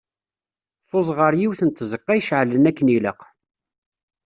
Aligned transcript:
Tuz 0.89 1.07
ɣer 1.17 1.33
yiwet 1.39 1.61
n 1.63 1.69
tzeqqa 1.71 2.13
iceɛlen 2.15 2.69
akken 2.69 2.93
ilaq. 2.97 3.21